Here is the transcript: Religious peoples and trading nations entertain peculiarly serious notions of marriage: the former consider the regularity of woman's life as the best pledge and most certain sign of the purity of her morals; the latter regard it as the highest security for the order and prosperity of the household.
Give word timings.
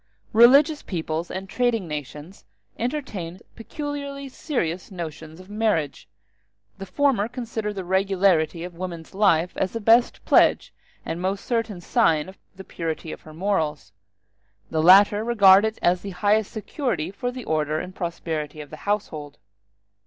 Religious 0.33 0.81
peoples 0.81 1.29
and 1.29 1.47
trading 1.47 1.87
nations 1.87 2.43
entertain 2.79 3.39
peculiarly 3.55 4.27
serious 4.27 4.89
notions 4.89 5.39
of 5.39 5.47
marriage: 5.47 6.07
the 6.79 6.87
former 6.87 7.27
consider 7.27 7.71
the 7.71 7.83
regularity 7.83 8.63
of 8.63 8.73
woman's 8.73 9.13
life 9.13 9.55
as 9.55 9.73
the 9.73 9.79
best 9.79 10.25
pledge 10.25 10.73
and 11.05 11.21
most 11.21 11.45
certain 11.45 11.79
sign 11.79 12.27
of 12.27 12.39
the 12.55 12.63
purity 12.63 13.11
of 13.11 13.21
her 13.21 13.33
morals; 13.35 13.91
the 14.71 14.81
latter 14.81 15.23
regard 15.23 15.65
it 15.65 15.77
as 15.83 16.01
the 16.01 16.09
highest 16.09 16.51
security 16.51 17.11
for 17.11 17.31
the 17.31 17.45
order 17.45 17.77
and 17.79 17.93
prosperity 17.93 18.59
of 18.59 18.71
the 18.71 18.77
household. 18.89 19.37